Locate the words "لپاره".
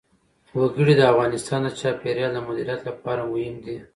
2.89-3.21